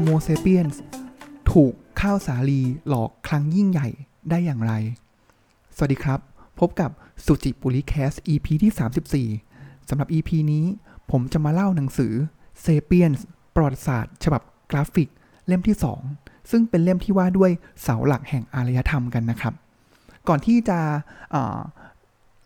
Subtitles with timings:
[0.00, 0.76] Homo sapiens
[1.50, 3.88] ถูกข้าวสาลีหลอกครั้งยิ่งใหญ่
[4.30, 4.72] ได้อย่างไร
[5.76, 6.20] สวัสดีครับ
[6.60, 6.90] พบกับ
[7.24, 10.64] สุจิปุริแคส EP ที่ 34 สำหรับ EP นี้
[11.10, 12.12] ผมจะมาเล่าหนังสือ
[12.64, 13.20] Sapiens
[13.54, 15.08] ประวัติศาสตร์ ฉบับกราฟิก
[15.46, 15.76] เล่มที่
[16.12, 17.50] 2 ซึ่งเป็นเล่มที่ว่าด้วย
[17.82, 19.54] เสาหลักแห่งอารยธรรมกันนะครับ
[20.28, 20.78] ก่อนที่จะ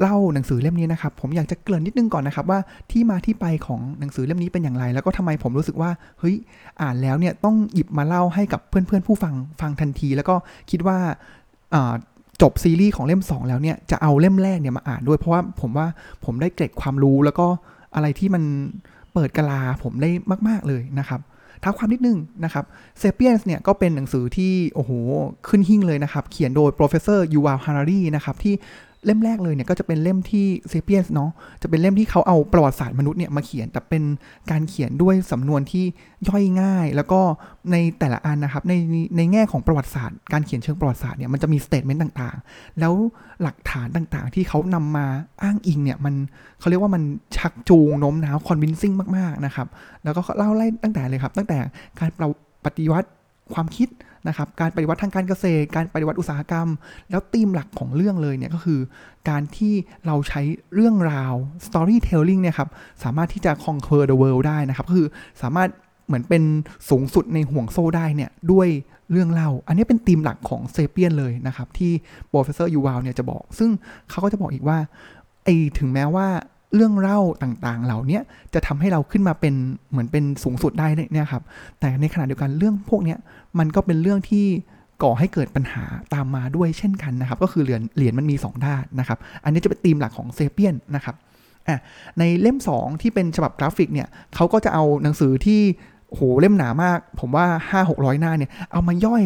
[0.02, 2.59] เล่าหนังสือเล่มนี้นะครับ ผมอยากจะเกริ่นนิดนึงก่อนนะครับว่า
[2.91, 6.37] ที่มาที่ไปของหนังสือเล่มนี้เป็นอย่างไร แล้วก็ทำไมผมรู้สึกว่าเฮ้ย
[6.83, 10.34] อ่านแล้วเนี่ยต้องหยิบมาเล่าให้กับเพื่อนๆ ผู้ฟังฟังทันที แล้วก็
[10.70, 10.98] คิดว่า
[12.43, 15.87] จบซีรีส์ของเล่ม 2 แล้วเนี่ยจะเอาเล่มแรกเนี่ยมาอ่านด้วยเพราะว่าผมว่า
[16.24, 17.46] ผมได้เกร็ดความรู้แล้วก็
[17.95, 18.43] อะไรที่มัน
[19.15, 20.10] เปิดกะลาผมได้
[20.48, 21.21] มาก ๆเลยนะครับ
[21.65, 22.65] ท้าความนิดนึงนะครับ
[22.98, 24.91] เซเปียนส์เนี่ยก็เป็นหนังสือที่ โอ้โห
[25.48, 28.55] ขึ้นหิ่งเลยนะครับ เขียนโดย professor Yuval Harari นะครับ ที่
[29.06, 31.30] เล่มแรกเลยเนี่ยก็จะเป็นเล่มที่ Sapiens เนาะ
[31.63, 34.02] จะเป็นเล่มที่เขาเอาประวัติศาสตร์มนุษย์เนี่ยมาเขียน แต่เป็น
[34.51, 35.85] การเขียนด้วยสำนวนที่
[36.29, 37.21] ย่อยง่าย แล้วก็
[37.73, 38.74] ในแต่ละอันนะครับใน
[39.16, 42.95] ในแง่ของประวัติศาสตร์ การเขียนเชิงประวัติศาสตร์เนี่ยมันจะมี statement ต่างๆ แล้ว
[43.43, 45.07] หลักฐานต่างๆ ที่เขานำมา
[45.43, 46.15] อ้างอิงเนี่ยมัน
[46.60, 47.02] เขาเรียกว่ามัน
[47.37, 49.66] ชักจูงโน้มน้าว convincing มากๆนะครับ
[50.05, 51.59] แล้วก็เล่าไล่ตั้งแต่เลยครับ ตั้งแต่
[51.99, 52.10] การ
[52.65, 53.09] ปฏิวัติ
[53.55, 53.88] ความคิด
[54.28, 56.68] นะครับการปฏิวัติทางการเกษตร การปฏิวัติอุตสาหกรรม
[57.10, 58.80] แล้วธีมหลักของเรื่องเลยเนี่ยก็คือ
[59.28, 59.74] การที่
[60.06, 60.42] เราใช้
[60.74, 61.34] เรื่องราว
[61.66, 62.68] storytelling เนี่ยครับ
[63.04, 65.09] สามารถที่จะ conquer the world ได้นะครับก็คือ
[65.43, 65.69] สามารถ
[66.06, 66.43] เหมือนเป็น
[66.91, 68.69] สูงสุดในห่วงโซ่ได้เนี่ยด้วย
[69.10, 71.93] เรื่องเล่า อันนี้เป็นธีมหลักของเซเปียนเลยนะครับที่
[72.31, 73.70] professor Yuval เนี่ยจะบอก ซึ่ง
[74.10, 74.78] เขาก็จะบอกอีกว่า
[75.44, 75.48] ไอ
[75.78, 76.28] ถึงแม้ว่า
[76.75, 78.20] เรื่องเล่าต่างๆ เหล่านี้
[78.54, 79.54] จะทำให้เราขึ้นมาเป็น
[79.91, 81.42] เหมือนเป็นสูงสุดได้เนี่ยครับ
[81.81, 83.16] แต่ในขณะเดียวกันเรื่องพวกนี้
[83.59, 84.47] มันก็เป็นเรื่องที่
[85.03, 85.84] ก่อให้เกิดปัญหา
[86.15, 91.15] ตามมาด้วยเช่นกันนะครับ ก็คือเหรียญเหรียญมันมี 2 ด้านนะครับ อันนี้จะเป็นธีมหลักของ Sapiens นะครับ
[91.69, 91.78] อะ
[92.19, 95.61] ในเล่ม 2 ที่เป็นฉบับกราฟิกเนี่ยเขาก็จะเอาหนังสือที่
[96.09, 97.47] โหเล่มหนามาก ผมว่า
[97.82, 99.22] 5-600 หน้าเนี่ยเอามาย่อย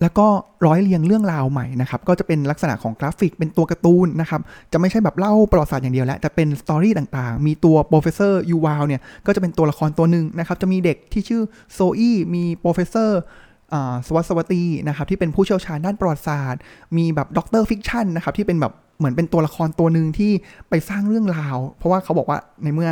[0.00, 0.26] แล้วก็
[0.66, 4.40] ร้อยเรียงเรื่องราวใหม่นะครับ ก็จะเป็นลักษณะของกราฟิกเป็นตัวการ์ตูนนะครับ
[4.72, 16.60] จะไม่ใช่แบบเล่าประวัติศาสตร์อย่างเดียวแล้วแต่เป็น story ต่างๆ มีตัว Professor ยูวาลเนี่ย ก็จะเป็นตัวละครตัวหนึ่งนะครับ จะมีเด็กที่ชื่อโซอี้มี Professor สรัสวตีนะครับที่เป็นผู้เชี่ยวชาญด้านประวัติศาสตร์
[16.96, 20.32] มีแบบ Doctor Fiction นะครับที่เป็นแบบเหมือนเป็นตัวละครตัวหนึ่งที่
[20.68, 22.90] ไปสร้างเรื่องราว เพราะว่าเขาบอกว่าในเมื่อ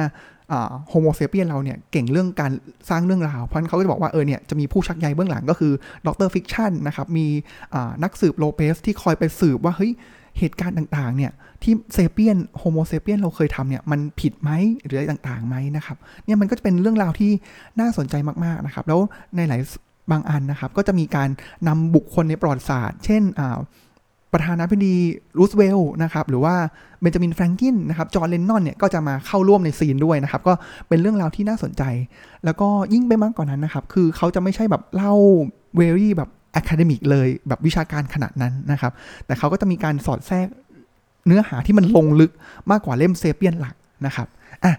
[0.88, 2.52] Homo sapiens เราเนี่ยเก่งเรื่องการ
[2.90, 5.72] สร้างเรื่องราว เพราะเขาก็จะบอกว่าเออเนี่ยจะมีผู้ชักใยเบื้องหลังก็คือ
[6.06, 6.28] Dr.
[6.34, 7.26] Fiction นะครับมี
[8.04, 9.92] นักสืบโลเปสที่คอยไปสืบว่าเฮ้ย
[10.38, 11.32] เหตุการณ์ต่างๆ เนี่ย
[11.62, 14.50] ที่ Sapiens Homo sapiens เราเคยทำเนี่ย มันผิดไหม
[14.84, 17.30] หรืออะไรต่างๆไหมนะครับ เนี่ยมันก็จะเป็นเรื่องราวที่
[17.80, 18.14] น่าสนใจ
[18.44, 19.00] มากๆนะครับ แล้ว
[19.36, 19.60] ในหลาย
[20.10, 21.28] บางอันนะครับ ก็จะมีการ
[21.68, 23.22] นำบุคคลในประวัติศาสตร์ เช่น
[24.32, 24.96] ประธานาธิบดี
[25.38, 26.54] รูสเวลล์นะครับหรือว่า
[27.00, 30.52] เบนจามินแฟรงกินนะครับจอห์น เลนนอนเนี่ยก็จะมาเข้าร่วมใน scene ด้วยนะครับ ก็
[30.88, 31.82] เป็นเรื่องราวที่น่าสนใจ
[32.44, 35.12] แล้วก็ยิ่งไปมากกว่านั้นนะครับ คือเขาจะไม่ใช่แบบเล่า
[35.76, 38.92] very แบบ academic เลยแบบวิชาการขนาดนั้นนะครับ
[39.26, 40.48] แต่เขาก็จะมีการสอดแทรก
[41.26, 42.30] เนื้อหาที่มันลงลึก
[42.70, 43.74] มากกว่าเล่มเซเปียนหลัก
[44.06, 44.26] นะครับ
[44.64, 44.72] อะ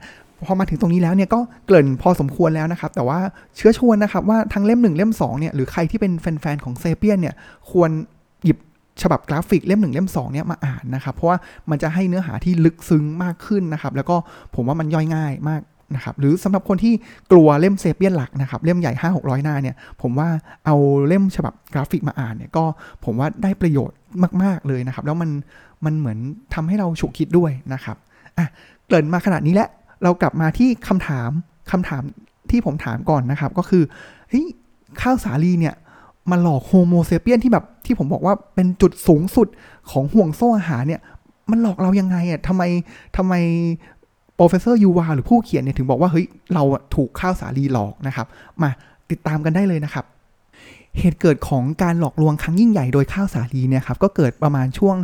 [0.46, 3.20] พอมาถึงตรงนี้แล้วเนี่ยก็เกริ่นพอสมควรแล้วนะครับ แต่ว่า
[3.56, 7.36] เชื้อชวนนะครับว่าทั้งเล่มหนึ่งเล่ม2เนี่ยหรือใครที่เป็นแฟนๆของเซเปียนเนี่ย
[7.72, 7.90] ควร
[8.44, 8.58] หยิบ
[9.02, 11.38] ฉบับกราฟิกเล่มหนึ่งเล่มสองเนี้ยมาอ่านนะครับเพราะว่า
[11.70, 14.16] มันจะให้เนื้อหาที่ลึกซึ้งมากขึ้นนะครับ แล้วก็
[14.56, 15.62] ผมว่ามันย่อยง่ายมาก
[15.96, 16.94] นะครับหรือสำหรับคนที่
[17.32, 20.30] กลัวเล่มเซเปียนหลักนะครับเล่มใหญ่ 5 600 หน้าเนี่ยผมว่า
[20.66, 20.76] เอา
[21.08, 22.64] เล่มฉบับกราฟิกมาอ่านเนี่ยก็
[23.06, 23.98] ผมว่าได้ประโยชน์
[24.44, 25.30] มาก ๆ เลยนะครับ แล้วมัน
[25.86, 26.18] มันเหมือน
[26.54, 27.98] ทำให้เราฉุกคิดด้วยนะครับ
[28.38, 28.48] อะ
[28.88, 29.70] เกริ่นมาขนาดนี้แล้ว
[30.04, 31.30] เรากลับมาที่คำถาม
[31.72, 32.04] คำถาม
[32.50, 33.84] ที่ผมถามก่อนนะครับ ก็คือ
[34.30, 34.46] เฮ้ย
[35.02, 35.76] ข้าวสาลีเนี่ย
[36.32, 39.48] มาหลอก Homo sapiens ที่แบบที่ผมบอกว่าเป็นจุดสูงสุด
[39.92, 41.02] ของห่วงโซ่อาหารเนี่ย
[41.52, 42.64] มันหลอกเรายังไงอะทำไม
[43.18, 43.34] ทำไม
[44.36, 46.64] professor ยูวาลหรือผู้เขียนเนี่ยถึงบอกว่าเฮ้ยเรา
[46.96, 48.28] ถูกข้าวสาลีหลอกนะครับ
[48.62, 48.70] มา
[49.12, 50.06] ติดตามกันได้เลยนะครับ
[51.00, 54.96] เหตุเกิดของการหลอกลวงครั้งยิ่งใหญ่โดยข้าวสาลีเนี่ยครับก็เกิดประมาณช่วง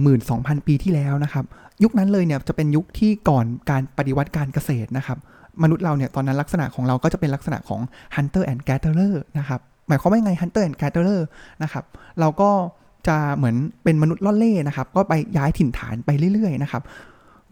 [0.00, 1.44] 12,000 ปีที่แล้วนะครับ
[1.82, 5.18] ยุคนั้นเลยเนี่ยจะเป็นยุคที่ก่อนการปฏิวัติการเกษตรนะครับ
[5.62, 7.80] มนุษย์เราเนี่ยตอนนั้นลักษณะของเราก็จะเป็นลักษณะของ
[8.14, 9.60] hunter and gatherer นะครับ
[9.90, 11.22] หมายความว่าไง Hunter and Gatherer
[11.62, 11.84] นะครับ
[12.20, 12.50] เราก็
[13.08, 16.82] จะเหมือนเป็นมนุษย์ล่อนเล่นะครับ ก็ไปย้ายถิ่นฐานไปเรื่อยๆนะครับ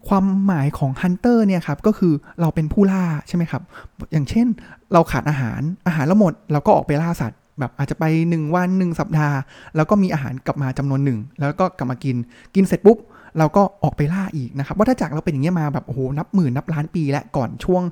[0.07, 3.63] ความหมายของ hunter เนี่ยครับก็คือเราเป็นผู้ล่าใช่ไหมครับ
[4.11, 4.47] อย่างเช่น
[4.93, 9.37] เราขาดอาหารอาหารแล้วหมด เราก็ออกไปล่าสัตว์ แบบอาจจะไป 1 วัน 1 สัปดาห์
[9.75, 12.15] แล้วก็มีอาหารกลับมาจำนวนหนึ่ง แล้วก็กลับมากิน
[12.55, 12.97] กินเสร็จปุ๊บ
[13.37, 17.83] เราก็ออกไปล่าอีกนะครับว่าถ้าจากเราเป็นอย่างนี้มาแบบโอ้โหนับหมื่นนับล้านปีและก่อนช่วง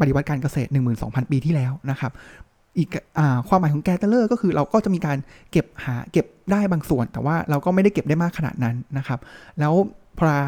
[0.00, 0.70] ปฏิวัติการเกษตร
[1.00, 2.12] 12,000 ปีที่แล้วนะครับ
[2.78, 2.88] อีก
[3.18, 5.18] อะความหมายของ gatherer ก็คือเราก็จะมีการ
[5.50, 9.18] เก็บหาเก็บได้บางส่วน แต่ว่าเราก็ไม่ได้เก็บได้มากขนาดนั้นนะครับ
[9.60, 9.72] แล้ว
[10.18, 10.38] ปลา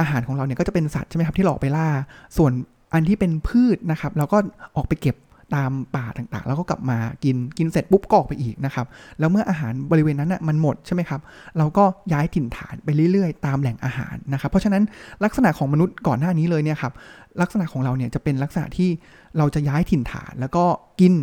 [0.00, 1.88] อาหารของเราเนี่ยก็จะเป็นสัตว์ใช่ไหมครับที่หลอกไปล่า
[2.36, 2.52] ส่วน
[2.92, 4.38] อันที่เป็นพืชนะครับ เราก็
[4.76, 5.16] ออกไปเก็บ
[5.54, 8.86] ตามป่าต่างๆ แล้วก็กลับมากินกินเสร็จปุ๊บก็ออกไปอีกนะครับ
[9.18, 11.20] แล้วเมื่ออาหารบริเวณนั้นนะ่ะมันหมดใช่ไหมครับ
[11.58, 14.82] เราก็ย้ายถิ่นฐานไปเรื่อยๆ ตามแหล่งอาหารนะครับ เพราะฉะนั้น
[15.24, 16.92] ลักษณะของมนุษย์ก่อนหน้านี้เลยเนี่ยครับ
[17.40, 18.90] ลักษณะของเราเนี่ยจะเป็นลักษณะที่
[19.38, 20.64] เราจะย้ายถิ่นฐานแล้วก็
[21.00, 21.14] กิน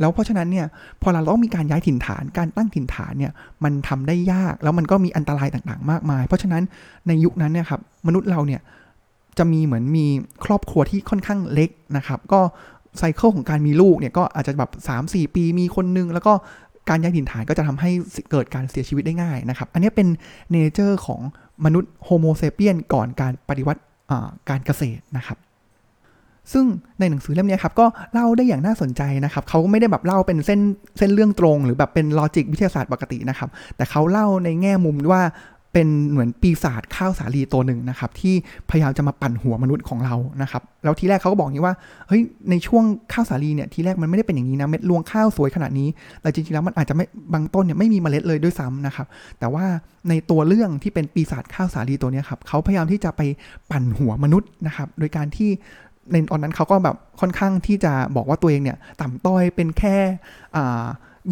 [0.00, 0.66] แล้วเพราะฉะนั้นเนี่ย
[1.02, 3.32] พอเราต้องมีการย้ายถิ่นฐานการตั้งถิ่นฐานเนี่ย
[3.64, 6.62] มันทำได้ยากแล้วมันก็มีอันตรายต่างๆ มากมาย เพราะฉะนั้น
[7.08, 8.60] ในยุคนั้นเนี่ยครับมนุษย์เราเนี่ย
[9.38, 10.06] จะมีเหมือนมี
[10.44, 12.40] ครอบครัวที่ค่อนข้างเล็กนะครับ ก็
[12.98, 14.72] cycle ของการมีลูกเนี่ยก็อาจจะแบบ
[15.04, 16.32] 3-4 ปีมีคนนึง แล้วก็
[16.88, 17.90] การย้ายถิ่นฐานก็จะทำให้
[18.30, 20.08] เกิดการเสียชีวิตได้ง่ายนะครับ อันนี้เป็น
[20.52, 21.20] nature ของ
[21.64, 23.82] มนุษย์ Homo sapiens ก่อนการปฏิวัติ
[24.48, 25.38] การเกษตรนะครับ
[26.52, 26.66] ซึ่ง
[27.00, 30.60] ในหนังสือเล่มนี้ครับก็เล่าได้อย่างน่าสนใจนะครับเขาไม่ได้แบบเล่าเป็นเส้น
[30.98, 35.22] เส้นเรื่องตรง หรือแบบเป็นลอจิกวิทยาศาสตร์ปกตินะครับ แต่เขาเล่าในแง่มุมว่า
[35.78, 38.34] เป็นเหมือนปีศาจข้าวสาลีตัวหนึ่งนะครับ ที่
[38.70, 41.74] พยายามจะมาปั่นหัวมนุษย์ของเรานะครับ แล้วทีแรกเขาก็บอกอย่างนี้ว่า
[42.08, 45.88] เฮ้ยในช่วงข้าวสาลีเนี่ยทีแรกมันไม่ได้เป็นอย่างนี้นะเม็ดรวงข้าวสวยขนาดนี้
[46.22, 49.06] แต่จริงๆแล้วมันอาจจะไม่บางต้นเนี่ยไม่มีเมล็ดเลยด้วยซ้ำนะครับ
[49.38, 49.64] แต่ว่า
[50.08, 53.22] ในตัวเรื่องที่เป็นปีศาจข้าวสาลีตัวนี้ครับเขาพยายามที่จะไป
[53.70, 55.50] ปั่นหัวมนุษย์นะครับโดยการที่
[56.12, 59.96] ในตอนนั้นเขาก็แบบค่อนข้างที่จะบอกว่าตัวเองเนี่ย ต่ำต้อยเป็นแค่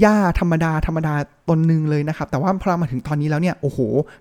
[0.01, 1.15] หญ้าธรรมดาธรรมดา
[1.49, 3.79] ตนหนึ่งเลยนะครับ แต่ว่าพอมาถึงตอนนี้แล้วเนี่ยโอ้โห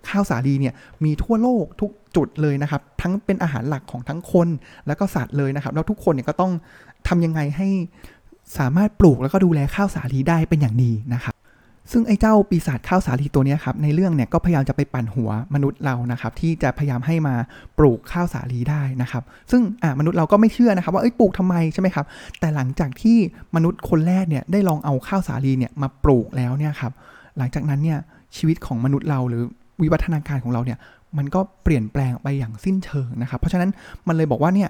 [0.07, 0.73] ข้าวสาลีเนี่ย
[1.03, 4.47] มีทั่วโลกทุกจุดเลยนะครับ ทั้งเป็นอาหารหลักของทั้งคน
[4.87, 6.51] แล้วก็สัตว์เลยนะครับ แล้วทุกคนเนี่ยก็ต้อง
[7.07, 7.67] ทำยังไงให้
[8.57, 11.32] สามารถปลูกแล้วก็ดูแลข้าวสาลีได้เป็นอย่างดีนะครับ
[11.91, 17.35] ซึ่งไอ้เจ้าปีศาจข้าวสาลีตัวนี้ครับในเรื่องเนี่ยก็พยายามจะไปปั่นหัวมนุษย์เรานะครับที่จะพยายามให้มา
[17.77, 22.05] ปลูกข้าวสาลีได้นะครับซึ่งอ่ามนุษย์เราก็ไม่เชื่อนะครับว่าเอ้ยปลูกทำไมใช่ไหมครับ
[22.39, 23.17] แต่หลังจากที่
[23.55, 26.91] มนุษย์คนแรกเนี่ยได้ลองเอาข้าวสาลีเนี่ยมาปลูกแล้วเนี่ยครับ
[27.37, 27.99] หลังจากนั้นเนี่ย
[28.37, 29.43] ชีวิตของมนุษย์เราหรือ
[29.81, 30.77] วิวัฒนาการของเราเนี่ย
[31.17, 33.69] มันก็เปลี่ยนแปลงไปอย่างสิ้นเชิงนะครับ เพราะฉะนั้น
[34.07, 34.69] มันเลยบอกว่าเนี่ย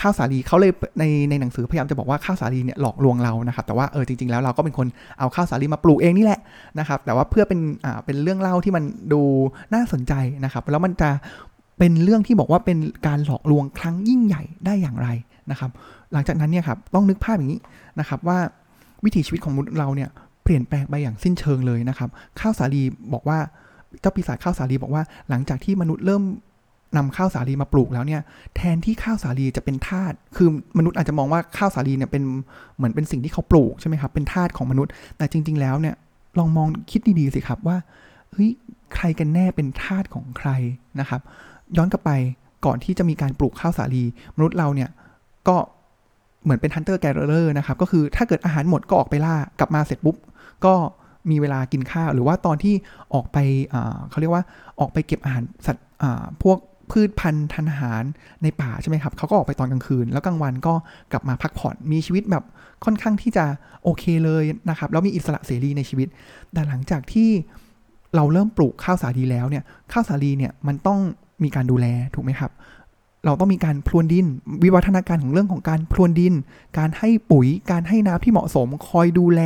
[0.00, 4.86] ข้าวสาลีเขาเลยในในหนังสือพยายามจะบอกว่าข้าวสาลีเนี่ยหลอกลวงเรานะครับ แต่ว่าเออจริงๆแล้วเราก็เป็นคน
[5.18, 6.40] เอาข้าวสาลีมาปลูกเองนี่แหละ
[6.78, 9.20] นะครับ แต่ว่าเพื่อเป็นอ่าเป็นเรื่องเล่าที่มันดู
[9.74, 10.12] น่าสนใจ
[10.44, 11.10] นะครับ แล้วมันจะ
[11.78, 15.08] เป็นเรื่องที่บอกว่าเป็นการหลอกลวงครั้งยิ่งใหญ่ได้อย่างไร
[15.50, 15.70] นะครับ
[16.12, 17.60] หลังจากนั้นเนี่ยครับต้องนึกภาพอย่างนี้
[18.00, 18.38] นะครับว่า
[19.04, 20.10] วิถีชีวิตของมนุษย์เราเนี่ย
[20.44, 22.08] เปลี่ยนแปลงไปอย่างสิ้นเชิงเลยนะครับ
[22.40, 23.38] ข้าวสาลีบอกว่า
[24.00, 26.22] เจ้าปีศาจข้าวสาลีบอกว่าหลังจากที่มนุษย์เริ่ม
[26.96, 28.20] นำข้าวสาลีมาปลูกแล้วเนี่ย
[28.56, 30.48] แทนที่ข้าวสาลีจะเป็นธาตุคือ
[30.78, 32.22] มนุษย์อาจจะมองว่าข้าวสาลีเนี่ยเป็น
[32.76, 35.94] เหมือนเป็นสิ่งที่เขาปลูกใช่ไหมครับเป็นธาตุของมนุษย์ แต่จริง ๆ แล้วเนี่ย
[36.38, 37.76] ลองมองคิดดีๆสิครับว่า
[38.32, 38.50] เฮ้ย
[38.94, 40.50] ใครกันแน่เป็นธาตุของใคร
[41.00, 41.20] นะครับ
[41.76, 42.10] ย้อนกลับไป
[42.66, 44.04] ก่อนที่จะมีการปลูกข้าวสาลี
[44.36, 44.90] มนุษย์เราเนี่ย
[45.48, 45.56] ก็
[46.44, 50.16] เหมือนเป็นฮันเตอร์แกเรอร์นะครับ ก็คือถ้าเกิดอาหารหมดก็ออกไปล่ากลับมาเสร็จปุ๊บ
[50.64, 50.74] ก็
[51.30, 52.74] มีเวลากินข้าว หรือว่าตอนที่
[53.14, 53.38] ออกไป
[54.10, 54.44] เขาเรียกว่า
[54.80, 55.86] ออกไปเก็บอาหารสัตว์
[56.42, 56.58] พวก
[56.92, 58.02] พืชพันธุ์ทันอาหาร
[58.42, 60.74] ในป่าใช่ไหมครับเขาก็ออกไปตอนกลางคืน แล้วกลางวันก็
[61.12, 62.44] กลับมาพักผ่อนมีชีวิตแบบ
[62.84, 63.44] ค่อนข้างที่จะ
[63.82, 66.08] โอเคเลยนะครับแล้วมีอิสระเสรีในชีวิต
[66.52, 67.30] แต่หลังจากที่
[68.14, 71.00] เราเริ่มปลูกข้าวสาลีแล้วเนี่ยข้าวสาลีเนี่ยมันต้อง
[71.44, 72.52] มีการดูแลถูกไหมครับ
[73.24, 74.26] เราต้องมีการพรวนดิน
[74.62, 76.34] วิวัฒนาการของเรื่องของการพรวนดิน
[76.78, 79.40] การให้ปุ๋ยการให้น้ำที่เหมาะสม คอยดูแล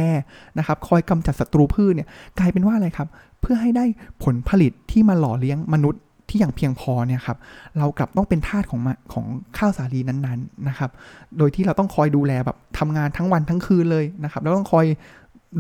[0.59, 2.09] นะครับ คอยกำจัดศัตรูพืชเนี่ย
[2.39, 3.09] กลายเป็นว่าอะไรครับ
[3.41, 3.85] เพื่อให้ได้
[4.25, 7.39] ผลผลิตที่มาหล่อเลี้ยงมนุษย์ ที่อย่างเพียงพอเนี่ยครับ
[7.79, 8.81] เรากลับต้องเป็นทาสของ
[9.13, 9.27] ของ
[9.59, 10.91] ข้าวสาลีนั้นๆนะครับ
[11.39, 14.87] โดยที่เราต้องคอยดูแลแบบทำงานทั้งวันทั้งคืนเลยนะครับแล้วต้องคอย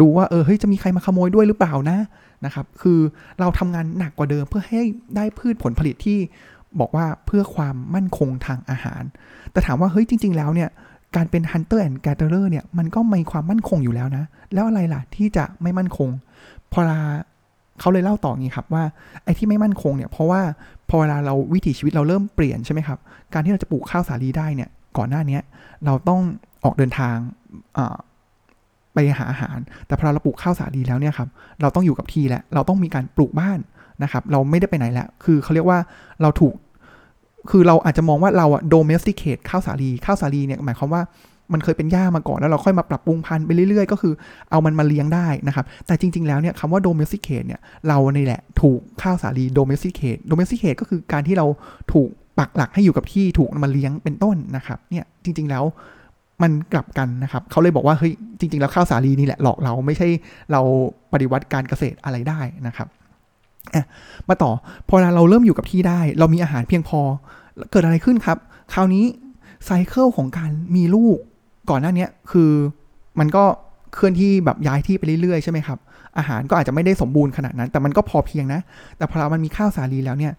[0.00, 1.98] ดูว่าเออเฮ้ยจะมีใครมาขโมยด้วยหรือเปล่านะ
[2.44, 2.98] นะครับ คือ
[3.40, 4.82] เราทำงานหนักกว่าเดิมเพื่อให้
[5.16, 6.18] ได้พืชผลผลิตที่
[6.80, 9.02] บอกว่าเพื่อความมั่นคงทางอาหาร
[9.52, 10.68] แต่ถามว่าเฮ้ยจริง ๆ แล้วเนี่ย
[11.16, 16.08] การเป็น hunter and gatherer เนี่ยมันก็มีความมั่นคงอยู่แล้วนะ แล้วอะไรล่ะที่จะไม่มั่นคง
[16.72, 16.80] พอ
[17.82, 18.84] เขาเลยเล่าต่อองี้ครับว่า
[19.24, 20.40] ไอ้ที่ไม่มั่นคงเนี่ยเพราะว่า
[20.88, 22.98] พอเวลาเราวิถีชีวิตเราเริ่มเปลี่ยนใช่ไหมครับ
[23.32, 25.38] การที่เราจะปลูกข้าวสาลีได้เนี่ยก่อนหน้านี้
[25.86, 26.20] เราต้อง
[26.64, 27.16] ออกเดินทาง
[28.94, 31.28] ไปหาอาหาร แต่พอเราปลูกข้าวสาลีแล้วเนี่ยครับ
[31.60, 33.58] เราต้องอยู่กับที่แล้วเราต้องมีการปลูกบ้าน
[34.02, 35.78] นะครับเราไม่ได้ไปไหนแล้ว คือเขาเรียกว่า
[36.22, 36.54] เราถูก
[37.50, 41.02] คือเราอาจจะมองว่าเราอะโดเมสติเคทข้าวสาลี ข้าวสาลีเนี่ยหมายความว่า
[41.54, 44.14] มันเคยเป็นหญ้ามาก่อนแล้วเราค่อยมาปรับปรุงพันธุ์ไปเรื่อยๆ ก็คือ
[44.50, 51.46] เอามันมาเลี้ยงได้นะครับ แต่จริงๆแล้วเนี่ยคำว่า domesticate เนี่ยเราในแหละถูกข้าวสาลี domesticate domesticate ก็คือการที่เรา
[51.92, 55.64] ถูกปักหลักให้อยู่กับที่ถูกมาเลี้ยงเป็นต้นนะครับเนี่ยจริง ๆแล้ว
[56.42, 60.08] มันกลับกันนะครับเขาเลยบอกว่าเฮ้ยจริง ๆ แล้วข้าวสาลีนี่แหละหลอกเราไม่ใช่
[60.52, 60.60] เรา
[61.12, 62.88] ปฏิวัติการเกษตรอะไรได้นะครับ
[64.28, 64.50] มาต่อ
[64.88, 67.00] พอเราเริ่มอยู่กับที่ได้ เรามีอาหารเพียงพอ
[67.70, 68.38] เกิดอะไรขึ้นครับ
[68.72, 69.04] คราวนี้
[69.64, 71.18] ไซเคิลของการมีลูก
[71.70, 72.50] ก่อนหน้านี้คือ
[73.18, 73.44] มันก็
[73.94, 75.78] เคลื่อนที่แบบย้ายที่ไปเรื่อยๆใช่ไหมครับ
[76.18, 78.60] อาหารก็อาจจะไม่ได้สมบูรณ์ขนาดนั้น แต่มันก็พอเพียงนะ
[78.96, 80.32] แต่พอเรามันมีข้าวสาลีแล้วเนี่ย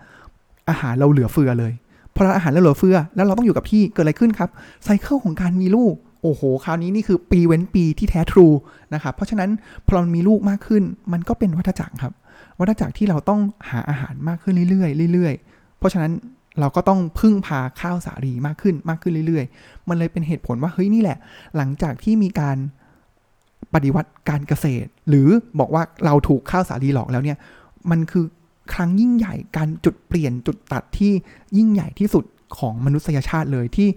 [0.69, 1.73] อาหารเราเหลือเฟือเลย
[2.15, 4.49] พอเราอาหารเราเหลือเฟือ แล้วเราต้องอยู่กับที่เกิดอะไรขึ้นครับ
[4.83, 8.47] ไซเคิลของการมีลูก โอ้โห คราวนี้นี่คือปีเว้นปีที่แท้ทรู
[8.93, 9.49] นะครับ เพราะฉะนั้น
[9.85, 12.13] พอเรามีลูกมากขึ้น มันก็เป็นวัฏจักรครับ
[12.59, 16.11] วัฏจักรที่เราต้องหาอาหารมากขึ้นเรื่อยๆเรื่อยๆ เพราะฉะนั้น
[16.59, 21.17] เราก็ต้องพึ่งพาข้าวสาลีมากขึ้นมากขึ้นเรื่อย ๆ มันเลยเป็นเหตุผลว่าเฮ้ยนี่แหละ
[21.57, 22.57] หลังจากที่มีการ
[23.73, 25.27] ปฏิวัติการเกษตร หรือ
[25.59, 27.37] บอกว่าเราถูกข้าวสาลีหลอกแล้วเนี่ย
[27.91, 28.25] มันคือ
[28.73, 31.11] ครั้งยิ่งใหญ่การจุดเปลี่ยนจุดตัดที่
[31.57, 32.25] ยิ่งใหญ่ที่สุด
[32.57, 33.87] ของมนุษยชาติเลยที่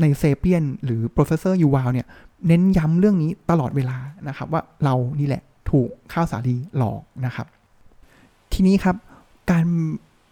[0.00, 2.06] ในเซเปียนหรือ professor ยูวาลเนี่ย
[2.46, 3.98] เน้นย้ำเรื่องนี้ตลอดเวลา
[4.28, 7.46] นะครับ ว่าเรานี่แหละถูกข้าวสาลีหลอกนะครับ
[8.52, 8.96] ทีนี้ครับ
[9.50, 9.66] การ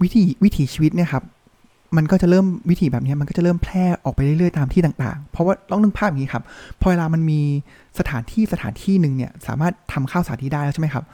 [0.02, 1.24] วิธีวิถีชีวิตเนี่ยครับ
[1.96, 6.44] มันก็จะเริ่มวิธีแบบนี้มันก็จะเริ่มแพร่ออกไปเรื่อยๆตามที่ต่างๆ เพราะว่าต้องนึกภาพอย่างนี้ครับ
[6.80, 7.40] พอเวลามันมี
[7.98, 11.04] สถานที่สถานที่หนึ่งเนี่ยสามารถทำข้าวสาลีได้แล้วใช่ไหมครับ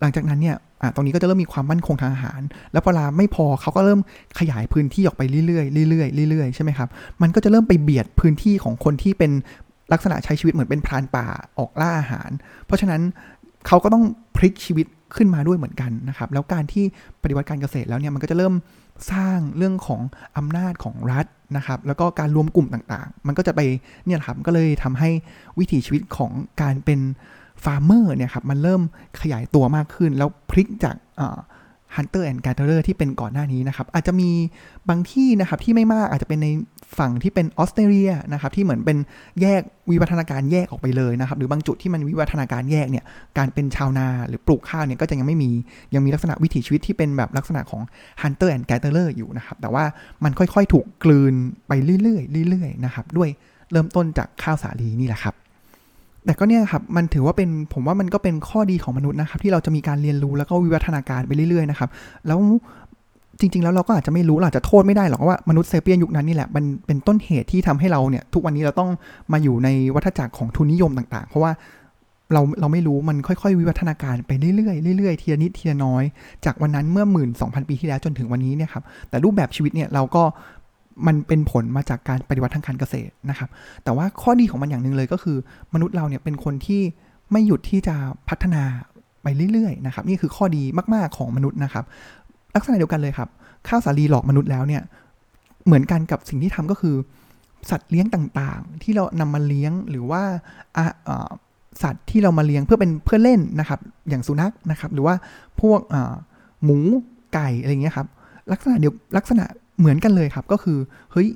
[0.00, 2.40] หลังจากนั้นเนี่ยอะตรงนี้ก็จะเริ่มมีความมั่นคงทางอาหาร
[2.72, 4.00] แล้วพอเวลาไม่พอเขาก็เริ่ม
[4.38, 6.88] ขยายพื้นที่ออกไปเรื่อยๆเรื่อยๆเรื่อยๆใช่ไหมครับ
[7.22, 9.30] มันก็จะเริ่มไปเบียดพื้นที่ของคนที่เป็น
[9.92, 11.26] ลักษณะใช้ชีวิตเหมือนเป็นพรานป่า
[11.58, 12.30] ออกล่าอาหาร
[12.66, 13.00] เพราะฉะนั้น
[13.66, 14.04] เขาก็ต้อง
[14.36, 16.84] พลิกชีวิตขึ้นมาด้วยเหมือนกันนะครับ แล้วการที่
[17.22, 18.54] ปฏิวัติการเกษตรแล้วเนี่ยมันก็จะเริ่ม
[19.10, 20.00] สร้างเรื่องของ
[20.36, 21.26] อำนาจของรัฐ
[21.56, 23.60] นะครับ แล้วก็การรวมกลุ่มต่างๆ มันก็จะไป
[24.04, 25.10] เนี่ยครับก็เลยทำให้
[25.58, 27.00] วิถีชีวิตของการเป็น
[27.64, 28.82] farmer เนี่ยครับมันเริ่ม
[29.20, 30.96] ขยายตัวมากขึ้นแล้วพลิกจาก
[31.96, 34.30] hunter and gatherer ที่เป็นก่อนหน้านี้นะครับ อาจจะมี
[34.88, 36.48] บางที่นะครับที่ไม่มากอาจจะเป็นใน
[36.98, 38.98] ฝั่งที่เป็นออสเตรเลียนะครับที่เหมือนเป็น
[39.42, 43.04] แยกวิวัฒนาการแยกออกไปเลยนะครับ หรือบางจุดที่มันวิวัฒนาการแยกเนี่ย
[43.38, 45.50] การเป็นชาวนาหรือปลูกข้าวเนี่ยก็จะยังไม่มี
[45.94, 47.82] ยังมีลักษณะวิถีชีวิตที่เป็นแบบลักษณะของ
[48.22, 49.84] hunter and gatherer อยู่นะครับ แต่ว่า
[50.24, 51.34] มันค่อยๆ ถูกกลืน
[51.68, 53.28] ไปเรื่อยๆเรื่อยๆนะครับด้วย
[53.72, 55.34] เริ่มต้นจากข้าวสาลีนี่แหละครับ
[56.24, 61.88] แต่ก็เนี่ยครับมันถือว่าเป็นผมว่ามันก็เป็นข้อดีของมนุษย์นะครับ ที่เราจะมีการเรียนรู้แล้วก็วิวัฒนาการไปเรื่อยๆนะครับ
[62.26, 62.38] แล้ว
[63.40, 68.90] จริง ๆ แล้วเราก็อาจจะไม่รู้เรอาจจะโทษไม่ได้หรอกว่ามนุษย์เซเปียนยุคนั้นนี่แหละมันเป็นต้นเหตุที่ทำให้เราเนี่ย ทุกวันนี้เราต้อง
[69.32, 71.52] มาอยู่ในวัฏจักรของทุนนิยมต่าง ๆ เพราะว่า
[72.32, 76.04] เราเราไม่รู้มันค่อยๆ วิวัฒนาการไปเรื่อยๆเรื่อยๆทีละนิดทีละน้อย
[76.44, 80.22] จากวันนั้นเมื่อหมื่นสองพันปีที่แล้วจนถึงวันนี้เนี่ยครับแต่รูปแบบชีวิตเนี่ยเราก็
[81.06, 83.48] มันเป็นผลมาจากการปฏิวัติทางการเกษตรนะครับ
[83.84, 85.36] แต่ว่าข้อดีของมันอย่างหนึ่งเลยก็คือ
[85.74, 86.82] มนุษย์เราเนี่ยเป็นคนที่
[87.32, 87.96] ไม่หยุดที่จะ
[88.28, 88.62] พัฒนา
[89.22, 90.62] ไปเรื่อยๆนะครับ นี่คือข้อดี
[90.94, 91.84] มากๆของมนุษย์นะครับ
[92.54, 93.28] ลักษณะเดียวกันเลยครับ
[93.68, 94.82] ข้าวสาลีหลอกมนุษย์แล้วเนี่ย
[95.66, 96.96] เหมือนกันกับสิ่งที่ทำก็คือ
[97.70, 100.22] สัตว์เลี้ยงต่างๆ ที่เรานำมาเลี้ยงหรือว่า
[101.82, 105.14] สัตว์ที่เรามาเลี้ยงเพื่อเป็นเพื่อเล่นนะครับ อย่างสุนัขนะครับ หรือว่า
[105.60, 105.80] พวก
[106.64, 106.78] หมู
[107.34, 108.06] ไก่อะไรเงี้ยครับ
[108.52, 109.44] ลักษณะเดียวลักษณะ
[109.78, 110.78] เหมือนกันเลยครับก็คือ
[111.12, 111.28] เฮ้ย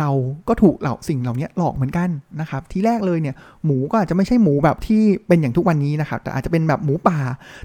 [0.00, 0.10] เรา
[0.48, 2.08] ก็ถูกเหล่าสิ่งเหล่านี้หลอกเหมือนกัน
[2.40, 7.18] นะครับ ที่แรกเลยเนี่ยหมูก็อาจจะไม่ใช่หมูแบบที่เป็นอย่างทุกวันนี้นะครับ แต่อาจจะเป็นแบบหมูป่า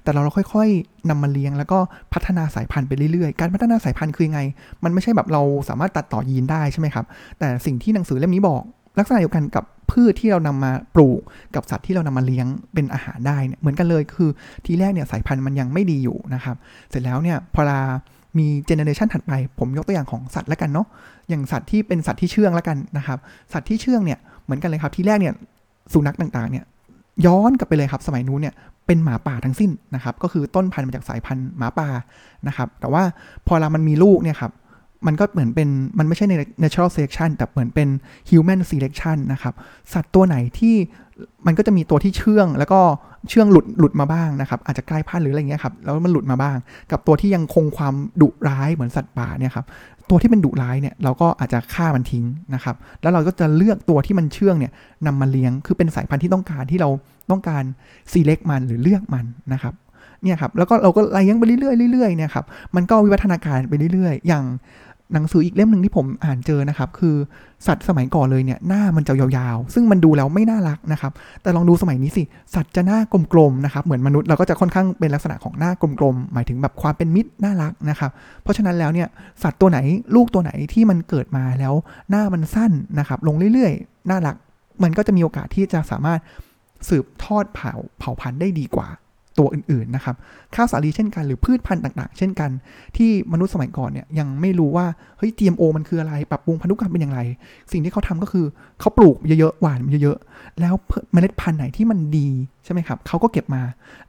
[0.04, 1.80] แต่เราเราค่อย ๆนำมาเลี้ยงแล้วก็
[2.13, 4.42] พัฒนาสายพันธุ์ไปเรื่อยๆ การพัฒนาสายพันธุ์คือไง
[4.84, 7.06] มันไม่ใช่แบบเราสามารถตัดต่อยีนได้ใช่ไหมครับ
[7.40, 8.62] แต่สิ่งที่หนังสือเล่มนี้บอก
[9.00, 11.22] ลักษณะเดียวกันกับพืชที่เรานำมาปลูก
[11.56, 14.30] กับสัตว์ที่เรานำมาเลี้ยงเป็นอาหารได้เนี่ยเหมือนกันเลยคือ
[14.66, 16.56] ทีแรกเนี่ยสายพันธุ์มันยังไม่ดีอยู่นะครับ
[16.90, 17.80] เสร็จแล้วเนี่ยพอเรา
[18.38, 20.88] มีเจเนเรชันถัดไป ผมยกตัวอย่างของสัตว์ล้วกันเนาะ
[21.29, 23.19] อย่างสัตว์ที่เป็นสัตว์ที่เชื่องล้วกันนะครับ
[23.53, 25.33] สัตว์ที่เชื่องเนี่ยเหมือนกันเลยครับที่แรกเนี่ย
[25.93, 26.65] สุนัขต่างๆเนี่ย
[27.25, 28.53] ย้อนกลับไปเลยครับสมัยนู้นเนี่ย
[28.88, 31.88] เป็นหมาป่าทั้งสิ้นนะครับ ก็คือต้นพันธุ์มาจากสายพันธุ์หมาป่า
[32.47, 33.03] นะครับ แต่ว่า
[33.47, 34.51] พอเรามันมีลูกเนี่ยครับ
[35.07, 35.69] มันก็เหมือนเป็น
[36.00, 36.33] มันไม่ใช่ใน
[36.63, 37.88] natural selection แต่เหมือนเป็น
[38.29, 39.53] human selection นะครับ
[39.93, 40.75] สัตว์ตัวไหนที่
[41.46, 42.80] มันก็จะมีตัวที่เชื่อง แล้วก็
[43.30, 46.58] เชื่องหลุดหลุดมาบ้างนะครับ อาจจะใกล้พันธุ์หรืออะไรเงี้ยครับแล้วมันหลุดมาบ้าง
[46.92, 49.66] กับตัวที่ยังคงความดุร้ายเหมือนสัตว์ป่าเนี่ยครับ
[50.10, 54.72] ตัวที่เป็นดุร้ายเนี่ยเราก็อาจจะฆ่ามันทิ้งนะครับ แล้วเราก็จะเลือกตัวที่มันเชื่องเนี่ย
[55.06, 56.90] นำมาเลี้ยงคือเป็นสายพันธุ์ที่ต้องการที่เรา
[57.32, 57.63] ต้องการ
[58.12, 59.74] ซีเล็กมันหรือเลือกมันนะครับ
[60.24, 64.44] เนี่ยครับแล้วก็เราก็เลี้ยงไปเรื่อยๆเรื่อยๆเนี่ยครับมันก็วิวัฒนาการไปเรื่อยๆ อย่าง
[65.13, 67.15] หนังสืออีกเล่มหนึ่งที่ผมอ่านเจอนะครับ คือ
[67.68, 72.24] สัตว์สมัยก่อนเลยเนี่ยหน้ามันจะยาวๆ ซึ่งมันดูแล้วไม่น่ารักนะครับ แต่ลองดูสมัยนี้สิ
[72.56, 73.00] สัตว์จะหน้า
[73.34, 78.12] กลมๆนะครับเหมือนมนุษย์เราก็จะค่อนข้างเป็นลักษณะของหน้ากลมๆหมายถึงแบบความเป็นมิตรน่ารักนะครับ
[78.44, 79.08] เพราะฉะนั้นแล้วเนี่ย
[79.44, 79.80] สัตว์ตัวไหน
[80.15, 81.74] ลูกตัวไหนที่มันเกิดมาแล้ว
[82.10, 84.36] หน้ามันสั้นนะครับลงเรื่อยๆ น่ารัก
[84.84, 86.20] มันก็จะมีโอกาสที่จะสามารถ
[86.89, 88.88] สืบทอดเผ่าเผ่าพันธุ์ได้ดีกว่า
[89.39, 90.15] ตัวอื่นๆนะครับ
[90.55, 92.50] ข้าวสาลีเช่นกัน หรือพืชพันธุ์ต่างๆ เช่นกัน
[92.97, 94.85] ที่มนุษย์สมัยก่อนเนี่ยยังไม่รู้ว่า
[95.17, 97.19] เฮ้ย GMO มันคืออะไร ปรับปรุงพันธุกรรมเป็นอย่างไร
[97.71, 98.45] สิ่งที่เขาทำก็คือ
[98.79, 100.73] เขาปลูกเยอะๆหวานเยอะๆแล้ว
[101.13, 102.27] เมล็ดพันธุ์ไหนที่มันดี
[102.65, 103.63] ใช่ไหมครับเขาก็เก็บมา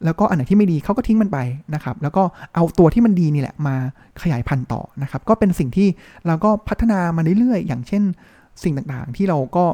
[0.04, 1.38] แล้วก็อันไหนที่ไม่ดีเขาก็ทิ้งมันไป
[1.74, 2.22] นะครับแล้วก็
[2.54, 3.76] เอาตัวที่มันดีนี่แหละมา
[4.22, 5.88] ขยายพันธุ์ต่อนะครับก็เป็นสิ่งที่
[6.26, 8.02] เราก็พัฒนามาเรื่อยๆอย่างเช่น
[8.62, 9.64] สิ่งต่างๆ ที่เราก็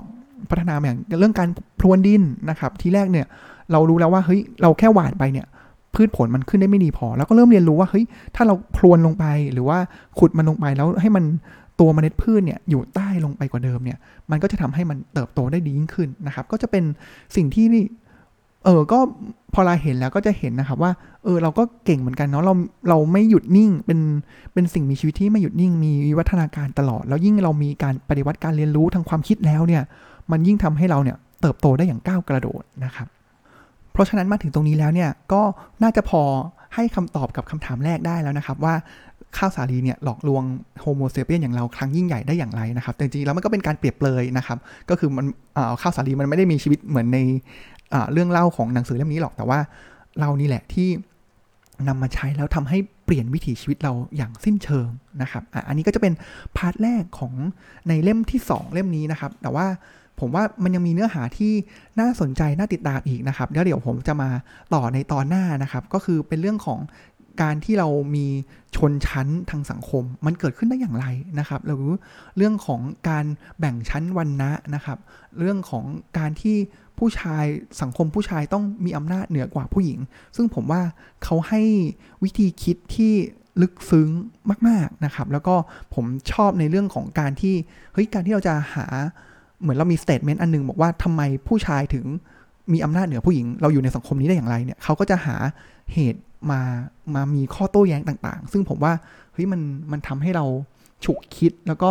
[0.51, 1.49] พัฒนาอย่างเรื่องการ
[1.81, 3.27] พรวนดินนะครับ ทีแรกเนี่ย
[3.73, 5.47] เรารู้แล้วว่าเฮ้ยเราแค่หวานไปเนี่ย
[5.95, 8.05] พืชผลมันขึ้นได้ไม่ดีพอ แล้วก็เริ่มเรียนรู้ว่าเฮ้ย
[8.37, 9.79] ถ้าเราพรวนลงไปหรือว่า
[10.19, 11.25] ขุดมันลงไปแล้วให้มัน
[11.81, 13.99] ตัวเมล็ดพืชเนี่ยอยู่ใต้ลงไปกว่าเดิมเนี่ย
[14.31, 16.85] มันก็จะทำให้มันเติบโตได้ดียิ่งขึ้นนะครับ ก็จะเป็น
[17.37, 17.85] สิ่งที่นี่
[18.65, 18.99] เออก็
[19.55, 20.93] พอเราเห็นแล้วก็จะเห็นนะครับว่า
[21.25, 22.55] เออเราก็เก่งเหมือนกันเนาะเรา
[22.89, 24.01] เราไม่หยุดนิ่งเป็น
[24.53, 29.83] เป็นสิ่งมีชีวิตที่ไม่หยุดนิ่งมีวิวัฒนาการตลอด แล้วยิ่งเรามีการปฏิวัติการเรียนรู้ทางความคิดแล้วเนี่ย
[30.33, 33.09] มันยิ่งทำให้เราเนี่ยเติบโตได้อย่างก้าวกระโดดนะครับ
[33.93, 35.43] เพราะฉะนั้นมาถึงตรงนี้แล้วเนี่ยก็
[35.83, 36.23] น่าจะพอ
[36.75, 38.75] ให้คำตอบกับคำถามแรกได้แล้วนะครับว่า
[39.37, 40.43] ข้าวสาลีเนี่ยหลอกลวง
[40.81, 44.59] Homo sapiens อย่างเราครั้งยิ่งใหญ่ได้อย่างไรนะครับแต่จริงๆแล้วมันก็เป็นการเปรียบเลยนะครับ
[44.91, 45.27] ก็คือมัน
[45.81, 47.19] ข้าวสาลีมันไม่ได้มีชีวิตเหมือนใน
[48.13, 49.59] เรื่องเล่าของหนังสือเล่มนี้หรอกแต่ว่า
[50.21, 50.89] เรานี่แหละที่
[51.89, 54.89] นำมาใช้แล้วทำให้เปลี่ยนวิถีชีวิตเราอย่างสิ้นเชิง
[55.23, 56.13] นะครับออันนี้ก็จะเป็น
[56.57, 57.33] part แรกของ
[57.89, 59.67] ในเล่มที่ 2 เล่มนี้นะครับ แต่ว่า
[60.21, 61.53] ผมว่ามันยังมีเนื้อหาที่
[62.01, 64.31] น่าสนใจน่าติดตามอีกนะครับแล้วเดี๋ยวผมจะมา
[64.75, 66.81] ต่อในตอนหน้านะครับ ก็คือเป็นเรื่องของ
[67.43, 68.27] การที่เรามี
[68.77, 71.07] ชนชั้นทางสังคม มันเกิดขึ้นได้อย่างไร
[71.39, 71.85] นะครับหรือ
[72.37, 73.25] เรื่องของการ
[73.59, 74.99] แบ่งชั้นวันนะนะครับ
[75.39, 75.85] เรื่องของ
[76.19, 76.57] การที่
[76.99, 77.45] ผู้ชาย
[77.81, 79.99] สังคมผู้ชายต้องมีอำนาจเหนือกว่าผู้หญิง
[80.37, 80.83] ซึ่งผมว่า
[81.25, 81.63] เขาให้
[82.25, 83.13] วิธีคิดที่
[83.63, 84.09] ลึกซึ้ง
[84.69, 85.55] มาก ๆนะครับ แล้วก็
[85.95, 87.55] ผมชอบในเรื่องของการที่
[87.93, 88.87] เฮ้ยการที่เราจะหา
[89.63, 92.05] เหมือนเรามี statement อันนึงบอกว่าทำไมผู้ชายถึง
[92.73, 95.37] มีอำนาจเหนือผู้หญิง เราอยู่ในสังคมนี้ได้อย่างไรเนี่ยเขาก็จะหา
[95.93, 96.61] เหตุมา
[97.15, 98.93] มามีข้อโต้แย้งต่างๆ ซึ่งผมว่า
[99.33, 99.61] เฮ้ยมัน
[99.93, 100.45] มันทำให้เรา
[101.05, 101.91] ฉุกคิดแล้วก็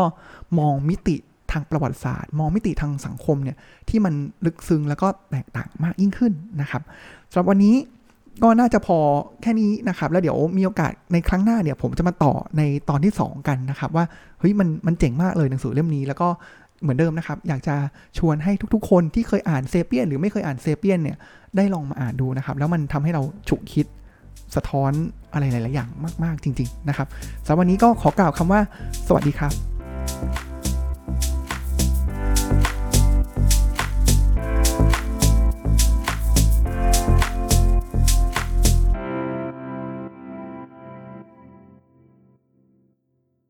[0.59, 1.15] มองมิติ
[1.51, 3.57] ทางประวัติศาสตร์ มองมิติทางสังคมเนี่ย
[3.89, 4.13] ที่มัน
[4.45, 6.81] ลึกซึ้งแล้วก็แตกต่างมากยิ่งขึ้นนะครับ
[7.31, 7.75] สำหรับวันนี้
[8.43, 8.97] ก็น่าจะพอ
[9.41, 14.05] แค่นี้นะครับ แล้วเดี๋ยวมีโอกาสในครั้งหน้าเนี่ยผมจะมาต่อในตอนที่ 2 กันนะครับ ว่า
[14.39, 16.27] เฮ้ยมันมันเจ๋งมากเลยหนังสือเล่มนี้ แล้วก็
[16.81, 17.75] เหมือนเดิมนะครับ อยากจะ
[18.17, 21.17] ชวนให้ทุกๆ คนที่เคยอ่านเซเปียนหรือไม่เคยอ่านเซเปียนเนี่ย
[21.57, 23.85] ได้ลองมาอ่านดูนะครับ แล้วมันทำให้เราฉุกคิด
[24.55, 24.91] สะท้อน
[25.33, 25.89] อะไรหลาย ๆ อย่าง
[26.23, 27.07] มาก ๆ จริง ๆ นะครับ
[27.45, 28.61] สำหรับวันนี้ก็ขอกล่าวคำว่า
[29.07, 29.76] สวัสดีครับ